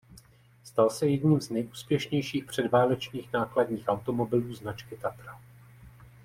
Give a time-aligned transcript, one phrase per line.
[0.63, 5.41] Stal se jedním z nejúspěšnějších předválečných nákladních automobilů značky Tatra.